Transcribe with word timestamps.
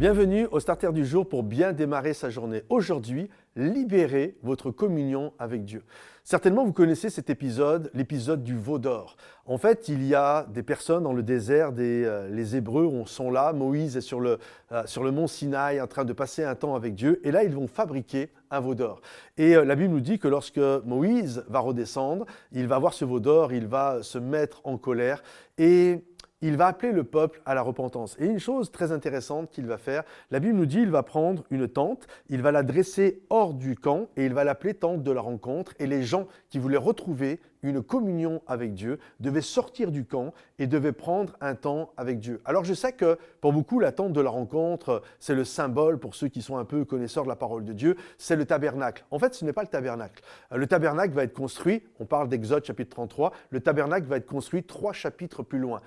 Bienvenue 0.00 0.46
au 0.50 0.60
Starter 0.60 0.92
du 0.94 1.04
jour 1.04 1.28
pour 1.28 1.42
bien 1.42 1.74
démarrer 1.74 2.14
sa 2.14 2.30
journée. 2.30 2.62
Aujourd'hui, 2.70 3.28
libérez 3.54 4.38
votre 4.42 4.70
communion 4.70 5.34
avec 5.38 5.66
Dieu. 5.66 5.84
Certainement, 6.24 6.64
vous 6.64 6.72
connaissez 6.72 7.10
cet 7.10 7.28
épisode, 7.28 7.90
l'épisode 7.92 8.42
du 8.42 8.56
veau 8.56 8.78
d'or. 8.78 9.18
En 9.44 9.58
fait, 9.58 9.88
il 9.88 10.02
y 10.06 10.14
a 10.14 10.46
des 10.54 10.62
personnes 10.62 11.02
dans 11.02 11.12
le 11.12 11.22
désert, 11.22 11.72
euh, 11.78 12.30
les 12.30 12.56
Hébreux 12.56 12.90
sont 13.04 13.30
là, 13.30 13.52
Moïse 13.52 13.98
est 13.98 14.00
sur 14.00 14.20
le, 14.20 14.38
euh, 14.72 14.84
sur 14.86 15.04
le 15.04 15.10
mont 15.10 15.26
Sinaï 15.26 15.82
en 15.82 15.86
train 15.86 16.06
de 16.06 16.14
passer 16.14 16.44
un 16.44 16.54
temps 16.54 16.74
avec 16.74 16.94
Dieu, 16.94 17.20
et 17.22 17.30
là, 17.30 17.44
ils 17.44 17.54
vont 17.54 17.66
fabriquer 17.66 18.30
un 18.50 18.60
veau 18.60 18.74
d'or. 18.74 19.02
Et 19.36 19.54
euh, 19.54 19.66
la 19.66 19.74
Bible 19.74 19.92
nous 19.92 20.00
dit 20.00 20.18
que 20.18 20.28
lorsque 20.28 20.60
Moïse 20.86 21.44
va 21.48 21.58
redescendre, 21.58 22.24
il 22.52 22.66
va 22.68 22.78
voir 22.78 22.94
ce 22.94 23.04
veau 23.04 23.20
d'or, 23.20 23.52
il 23.52 23.66
va 23.66 24.02
se 24.02 24.16
mettre 24.16 24.62
en 24.64 24.78
colère, 24.78 25.22
et 25.58 26.02
il 26.42 26.56
va 26.56 26.66
appeler 26.66 26.92
le 26.92 27.04
peuple 27.04 27.40
à 27.44 27.54
la 27.54 27.62
repentance. 27.62 28.16
Et 28.18 28.26
une 28.26 28.38
chose 28.38 28.70
très 28.70 28.92
intéressante 28.92 29.50
qu'il 29.50 29.66
va 29.66 29.78
faire, 29.78 30.04
la 30.30 30.40
Bible 30.40 30.56
nous 30.56 30.66
dit, 30.66 30.80
il 30.80 30.90
va 30.90 31.02
prendre 31.02 31.44
une 31.50 31.68
tente, 31.68 32.06
il 32.28 32.42
va 32.42 32.52
la 32.52 32.62
dresser 32.62 33.22
hors 33.30 33.54
du 33.54 33.76
camp 33.76 34.08
et 34.16 34.26
il 34.26 34.34
va 34.34 34.44
l'appeler 34.44 34.74
tente 34.74 35.02
de 35.02 35.10
la 35.10 35.20
rencontre. 35.20 35.74
Et 35.78 35.86
les 35.86 36.02
gens 36.02 36.26
qui 36.48 36.58
voulaient 36.58 36.76
retrouver 36.76 37.40
une 37.62 37.82
communion 37.82 38.42
avec 38.46 38.74
Dieu, 38.74 38.98
devait 39.20 39.40
sortir 39.40 39.90
du 39.90 40.04
camp 40.04 40.32
et 40.58 40.66
devait 40.66 40.92
prendre 40.92 41.36
un 41.40 41.54
temps 41.54 41.92
avec 41.96 42.18
Dieu. 42.18 42.40
Alors 42.44 42.64
je 42.64 42.74
sais 42.74 42.92
que 42.92 43.18
pour 43.40 43.52
beaucoup, 43.52 43.80
la 43.80 43.92
tente 43.92 44.12
de 44.12 44.20
la 44.20 44.30
rencontre, 44.30 45.02
c'est 45.18 45.34
le 45.34 45.44
symbole, 45.44 45.98
pour 45.98 46.14
ceux 46.14 46.28
qui 46.28 46.42
sont 46.42 46.56
un 46.56 46.64
peu 46.64 46.84
connaisseurs 46.84 47.24
de 47.24 47.28
la 47.28 47.36
parole 47.36 47.64
de 47.64 47.72
Dieu, 47.72 47.96
c'est 48.18 48.36
le 48.36 48.44
tabernacle. 48.44 49.04
En 49.10 49.18
fait, 49.18 49.34
ce 49.34 49.44
n'est 49.44 49.52
pas 49.52 49.62
le 49.62 49.68
tabernacle. 49.68 50.22
Le 50.54 50.66
tabernacle 50.66 51.12
va 51.12 51.24
être 51.24 51.34
construit, 51.34 51.82
on 51.98 52.06
parle 52.06 52.28
d'Exode 52.28 52.64
chapitre 52.64 52.90
33, 52.90 53.32
le 53.50 53.60
tabernacle 53.60 54.06
va 54.06 54.16
être 54.16 54.26
construit 54.26 54.62
trois 54.62 54.92
chapitres 54.92 55.42
plus 55.42 55.58
loin. 55.58 55.80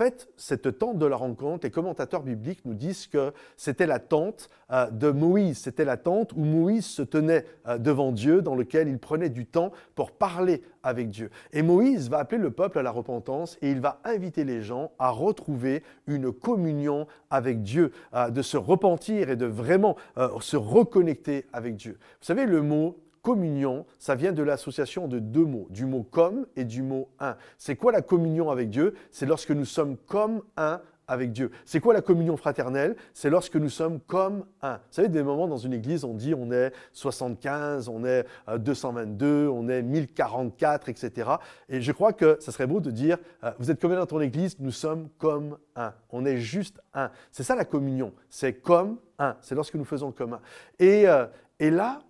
Fait, 0.00 0.28
cette 0.36 0.78
tente 0.78 0.98
de 0.98 1.04
la 1.04 1.16
rencontre, 1.16 1.66
les 1.66 1.70
commentateurs 1.70 2.22
bibliques 2.22 2.64
nous 2.64 2.72
disent 2.72 3.06
que 3.06 3.32
c'était 3.58 3.86
la 3.86 3.98
tente 3.98 4.48
euh, 4.70 4.88
de 4.88 5.10
Moïse, 5.10 5.58
c'était 5.58 5.84
la 5.84 5.98
tente 5.98 6.32
où 6.32 6.44
Moïse 6.44 6.86
se 6.86 7.02
tenait 7.02 7.44
euh, 7.66 7.76
devant 7.76 8.10
Dieu, 8.10 8.40
dans 8.40 8.54
lequel 8.54 8.88
il 8.88 8.98
prenait 8.98 9.28
du 9.28 9.44
temps 9.44 9.72
pour 9.94 10.12
parler 10.12 10.62
avec 10.82 11.10
Dieu. 11.10 11.30
Et 11.52 11.60
Moïse 11.60 12.08
va 12.08 12.18
appeler 12.18 12.40
le 12.40 12.50
peuple 12.50 12.78
à 12.78 12.82
la 12.82 12.90
repentance 12.90 13.58
et 13.60 13.70
il 13.70 13.80
va 13.80 14.00
inviter 14.04 14.44
les 14.44 14.62
gens 14.62 14.90
à 14.98 15.10
retrouver 15.10 15.82
une 16.06 16.32
communion 16.32 17.06
avec 17.28 17.62
Dieu, 17.62 17.92
de 18.30 18.42
se 18.42 18.56
repentir 18.56 19.28
et 19.28 19.36
de 19.36 19.44
vraiment 19.44 19.96
euh, 20.16 20.28
se 20.40 20.56
reconnecter 20.56 21.44
avec 21.52 21.76
Dieu. 21.76 21.98
Vous 22.00 22.26
savez, 22.26 22.46
le 22.46 22.62
mot 22.62 22.96
communion, 23.22 23.86
ça 23.98 24.14
vient 24.14 24.32
de 24.32 24.42
l'association 24.42 25.08
de 25.08 25.18
deux 25.18 25.44
mots, 25.44 25.66
du 25.70 25.86
mot 25.86 26.02
comme 26.02 26.46
et 26.56 26.64
du 26.64 26.82
mot 26.82 27.08
un. 27.18 27.36
C'est 27.58 27.76
quoi 27.76 27.92
la 27.92 28.02
communion 28.02 28.50
avec 28.50 28.70
Dieu? 28.70 28.94
C'est 29.10 29.26
lorsque 29.26 29.50
nous 29.50 29.64
sommes 29.64 29.96
comme 29.96 30.42
un 30.56 30.80
avec 31.10 31.32
Dieu. 31.32 31.50
C'est 31.64 31.80
quoi 31.80 31.92
la 31.92 32.00
communion 32.02 32.36
fraternelle? 32.36 32.94
C'est 33.14 33.30
lorsque 33.30 33.56
nous 33.56 33.68
sommes 33.68 33.98
comme 34.00 34.44
un. 34.62 34.74
Vous 34.74 34.92
savez, 34.92 35.08
des 35.08 35.24
moments 35.24 35.48
dans 35.48 35.58
une 35.58 35.72
église, 35.72 36.04
on 36.04 36.14
dit 36.14 36.34
on 36.34 36.52
est 36.52 36.72
75, 36.92 37.88
on 37.88 38.04
est 38.04 38.24
222, 38.56 39.26
euh, 39.26 39.50
on 39.50 39.68
est 39.68 39.82
1044, 39.82 40.88
etc. 40.88 41.30
Et 41.68 41.80
je 41.80 41.92
crois 41.92 42.12
que 42.12 42.36
ça 42.40 42.52
serait 42.52 42.68
beau 42.68 42.78
de 42.80 42.92
dire, 42.92 43.18
euh, 43.42 43.50
vous 43.58 43.72
êtes 43.72 43.80
combien 43.80 43.98
dans 43.98 44.06
ton 44.06 44.20
église 44.20 44.56
Nous 44.60 44.70
sommes 44.70 45.08
comme 45.18 45.58
un. 45.74 45.92
On 46.10 46.24
est 46.24 46.38
juste 46.38 46.80
un. 46.94 47.10
C'est 47.32 47.42
ça 47.42 47.56
la 47.56 47.64
communion. 47.64 48.12
C'est 48.28 48.54
comme 48.54 48.98
un. 49.18 49.36
C'est 49.40 49.56
lorsque 49.56 49.74
nous 49.74 49.84
faisons 49.84 50.12
comme 50.12 50.34
un. 50.34 50.40
Et, 50.78 51.08
euh, 51.08 51.26
et 51.58 51.70
là, 51.70 52.02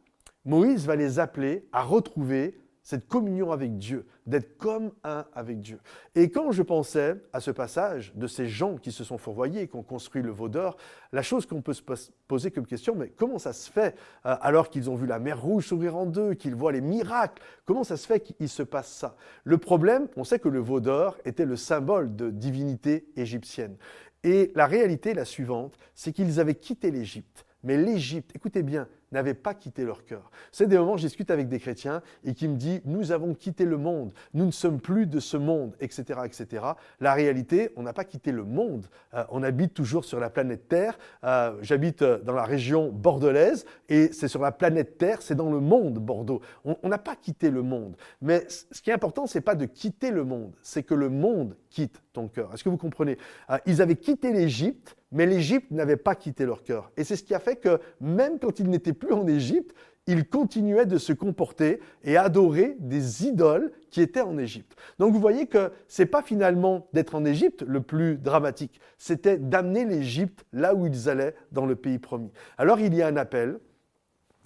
Moïse 0.44 0.86
va 0.86 0.96
les 0.96 1.18
appeler 1.18 1.66
à 1.72 1.82
retrouver 1.82 2.60
cette 2.82 3.06
communion 3.06 3.52
avec 3.52 3.76
Dieu, 3.76 4.06
d'être 4.26 4.56
comme 4.56 4.90
un 5.04 5.24
avec 5.34 5.60
Dieu. 5.60 5.78
Et 6.14 6.30
quand 6.30 6.50
je 6.50 6.62
pensais 6.62 7.14
à 7.32 7.40
ce 7.40 7.50
passage 7.50 8.12
de 8.16 8.26
ces 8.26 8.48
gens 8.48 8.76
qui 8.76 8.90
se 8.90 9.04
sont 9.04 9.18
fourvoyés, 9.18 9.68
qui 9.68 9.76
ont 9.76 9.82
construit 9.82 10.22
le 10.22 10.30
veau 10.30 10.48
d'or, 10.48 10.76
la 11.12 11.22
chose 11.22 11.46
qu'on 11.46 11.62
peut 11.62 11.74
se 11.74 11.82
poser 12.26 12.50
comme 12.50 12.66
question, 12.66 12.96
mais 12.96 13.10
comment 13.10 13.38
ça 13.38 13.52
se 13.52 13.70
fait 13.70 13.94
euh, 14.26 14.34
alors 14.40 14.70
qu'ils 14.70 14.90
ont 14.90 14.96
vu 14.96 15.06
la 15.06 15.18
mer 15.18 15.40
rouge 15.40 15.66
s'ouvrir 15.66 15.94
en 15.94 16.06
deux, 16.06 16.34
qu'ils 16.34 16.54
voient 16.54 16.72
les 16.72 16.80
miracles, 16.80 17.42
comment 17.64 17.84
ça 17.84 17.96
se 17.96 18.06
fait 18.06 18.20
qu'il 18.20 18.48
se 18.48 18.62
passe 18.62 18.88
ça? 18.88 19.16
Le 19.44 19.58
problème, 19.58 20.08
on 20.16 20.24
sait 20.24 20.38
que 20.38 20.48
le 20.48 20.60
veau 20.60 20.80
d'or 20.80 21.16
était 21.24 21.46
le 21.46 21.56
symbole 21.56 22.16
de 22.16 22.30
divinité 22.30 23.06
égyptienne. 23.14 23.76
Et 24.24 24.52
la 24.54 24.66
réalité 24.66 25.14
la 25.14 25.24
suivante, 25.24 25.76
c'est 25.94 26.12
qu'ils 26.12 26.40
avaient 26.40 26.54
quitté 26.54 26.90
l'Égypte. 26.90 27.46
Mais 27.62 27.76
l'Égypte, 27.76 28.32
écoutez 28.34 28.62
bien, 28.62 28.88
n'avaient 29.12 29.34
pas 29.34 29.54
quitté 29.54 29.84
leur 29.84 30.04
cœur. 30.04 30.30
C'est 30.52 30.66
des 30.66 30.78
moments 30.78 30.94
où 30.94 30.98
je 30.98 31.06
discute 31.06 31.30
avec 31.30 31.48
des 31.48 31.58
chrétiens 31.58 32.02
et 32.24 32.34
qui 32.34 32.48
me 32.48 32.56
disent 32.56 32.80
nous 32.84 33.12
avons 33.12 33.34
quitté 33.34 33.64
le 33.64 33.76
monde, 33.76 34.12
nous 34.34 34.46
ne 34.46 34.50
sommes 34.50 34.80
plus 34.80 35.06
de 35.06 35.20
ce 35.20 35.36
monde, 35.36 35.74
etc., 35.80 36.20
etc. 36.24 36.64
La 37.00 37.14
réalité, 37.14 37.70
on 37.76 37.82
n'a 37.82 37.92
pas 37.92 38.04
quitté 38.04 38.32
le 38.32 38.44
monde. 38.44 38.86
Euh, 39.14 39.24
on 39.30 39.42
habite 39.42 39.74
toujours 39.74 40.04
sur 40.04 40.20
la 40.20 40.30
planète 40.30 40.68
Terre. 40.68 40.98
Euh, 41.24 41.56
j'habite 41.62 42.02
euh, 42.02 42.18
dans 42.18 42.34
la 42.34 42.44
région 42.44 42.90
bordelaise 42.90 43.64
et 43.88 44.12
c'est 44.12 44.28
sur 44.28 44.40
la 44.40 44.52
planète 44.52 44.98
Terre, 44.98 45.22
c'est 45.22 45.34
dans 45.34 45.50
le 45.50 45.60
monde 45.60 45.98
Bordeaux. 45.98 46.40
On 46.64 46.88
n'a 46.88 46.98
pas 46.98 47.16
quitté 47.16 47.50
le 47.50 47.62
monde. 47.62 47.96
Mais 48.20 48.46
ce 48.48 48.80
qui 48.80 48.90
est 48.90 48.92
important, 48.92 49.26
c'est 49.26 49.40
pas 49.40 49.54
de 49.54 49.66
quitter 49.66 50.10
le 50.10 50.24
monde, 50.24 50.54
c'est 50.62 50.82
que 50.82 50.94
le 50.94 51.08
monde 51.08 51.56
quitte 51.68 52.02
ton 52.12 52.28
cœur. 52.28 52.52
Est-ce 52.54 52.64
que 52.64 52.68
vous 52.68 52.76
comprenez? 52.76 53.18
Ils 53.66 53.82
avaient 53.82 53.96
quitté 53.96 54.32
l'Égypte 54.32 54.96
mais 55.12 55.26
l'Égypte 55.26 55.70
n'avait 55.70 55.96
pas 55.96 56.14
quitté 56.14 56.46
leur 56.46 56.62
cœur. 56.62 56.90
Et 56.96 57.04
c'est 57.04 57.16
ce 57.16 57.24
qui 57.24 57.34
a 57.34 57.40
fait 57.40 57.56
que 57.56 57.80
même 58.00 58.38
quand 58.38 58.60
ils 58.60 58.68
n'étaient 58.68 58.92
plus 58.92 59.12
en 59.12 59.26
Égypte, 59.26 59.74
ils 60.06 60.26
continuaient 60.26 60.86
de 60.86 60.98
se 60.98 61.12
comporter 61.12 61.80
et 62.02 62.16
adorer 62.16 62.76
des 62.80 63.26
idoles 63.26 63.70
qui 63.90 64.00
étaient 64.00 64.20
en 64.20 64.38
Égypte. 64.38 64.76
Donc 64.98 65.12
vous 65.12 65.20
voyez 65.20 65.46
que 65.46 65.72
ce 65.88 66.02
n'est 66.02 66.06
pas 66.06 66.22
finalement 66.22 66.88
d'être 66.92 67.14
en 67.14 67.24
Égypte 67.24 67.62
le 67.62 67.80
plus 67.80 68.16
dramatique, 68.16 68.80
c'était 68.98 69.36
d'amener 69.36 69.84
l'Égypte 69.84 70.44
là 70.52 70.74
où 70.74 70.86
ils 70.86 71.08
allaient 71.08 71.34
dans 71.52 71.66
le 71.66 71.76
pays 71.76 71.98
promis. 71.98 72.32
Alors 72.58 72.80
il 72.80 72.94
y 72.94 73.02
a 73.02 73.06
un 73.06 73.16
appel 73.16 73.58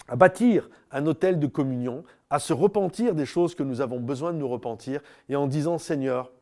à 0.09 0.17
bâtir 0.17 0.69
un 0.91 1.07
hôtel 1.07 1.39
de 1.39 1.47
communion, 1.47 2.05
à 2.31 2.39
se 2.39 2.53
repentir 2.53 3.15
des 3.15 3.27
choses 3.27 3.55
que 3.55 3.63
nous 3.63 3.81
avons 3.81 4.01
besoin 4.01 4.33
de 4.33 4.39
nous 4.39 4.49
repentir 4.49 5.01
et 5.29 5.37
en 5.37 5.47
disant 5.47 5.79
Seigneur, 5.79 6.33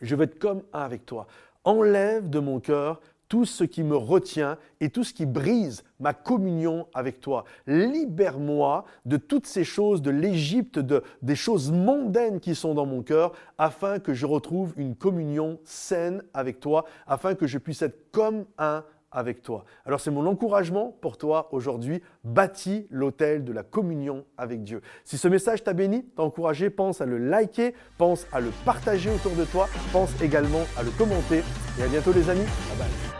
je 0.00 0.14
veux 0.14 0.24
être 0.24 0.38
comme 0.38 0.62
un 0.72 0.80
avec 0.80 1.06
toi. 1.06 1.26
Enlève 1.64 2.28
de 2.28 2.38
mon 2.38 2.60
cœur 2.60 3.00
tout 3.32 3.46
ce 3.46 3.64
qui 3.64 3.82
me 3.82 3.96
retient 3.96 4.58
et 4.82 4.90
tout 4.90 5.04
ce 5.04 5.14
qui 5.14 5.24
brise 5.24 5.84
ma 6.00 6.12
communion 6.12 6.86
avec 6.92 7.22
toi. 7.22 7.44
Libère-moi 7.66 8.84
de 9.06 9.16
toutes 9.16 9.46
ces 9.46 9.64
choses, 9.64 10.02
de 10.02 10.10
l'Égypte, 10.10 10.78
de, 10.78 11.02
des 11.22 11.34
choses 11.34 11.72
mondaines 11.72 12.40
qui 12.40 12.54
sont 12.54 12.74
dans 12.74 12.84
mon 12.84 13.00
cœur, 13.02 13.32
afin 13.56 14.00
que 14.00 14.12
je 14.12 14.26
retrouve 14.26 14.74
une 14.76 14.94
communion 14.94 15.58
saine 15.64 16.22
avec 16.34 16.60
toi, 16.60 16.84
afin 17.06 17.34
que 17.34 17.46
je 17.46 17.56
puisse 17.56 17.80
être 17.80 18.10
comme 18.12 18.44
un 18.58 18.84
avec 19.12 19.42
toi. 19.42 19.64
Alors 19.86 20.00
c'est 20.00 20.10
mon 20.10 20.26
encouragement 20.26 20.94
pour 21.00 21.16
toi 21.16 21.48
aujourd'hui, 21.52 22.02
bâtis 22.24 22.86
l'autel 22.90 23.44
de 23.44 23.52
la 23.52 23.62
communion 23.62 24.26
avec 24.36 24.62
Dieu. 24.62 24.82
Si 25.04 25.16
ce 25.16 25.28
message 25.28 25.64
t'a 25.64 25.72
béni, 25.72 26.04
t'a 26.04 26.22
encouragé, 26.22 26.68
pense 26.68 27.00
à 27.00 27.06
le 27.06 27.16
liker, 27.16 27.74
pense 27.96 28.26
à 28.30 28.40
le 28.40 28.50
partager 28.66 29.10
autour 29.10 29.32
de 29.32 29.44
toi, 29.44 29.68
pense 29.90 30.10
également 30.20 30.64
à 30.76 30.82
le 30.82 30.90
commenter. 30.90 31.42
Et 31.78 31.82
à 31.82 31.88
bientôt 31.88 32.12
les 32.12 32.28
amis. 32.28 32.44
Bye 32.68 32.78
bye. 32.78 33.11